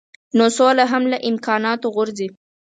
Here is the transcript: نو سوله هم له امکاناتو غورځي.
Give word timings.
نو 0.37 0.45
سوله 0.57 0.83
هم 0.91 1.03
له 1.11 1.17
امکاناتو 1.29 1.87
غورځي. 1.95 2.27